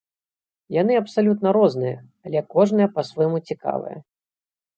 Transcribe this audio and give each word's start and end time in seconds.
Яны 0.81 0.93
абсалютна 1.01 1.49
розныя, 1.57 1.99
але 2.29 2.39
кожная 2.55 2.87
па-свойму 2.97 3.37
цікавая. 3.53 3.95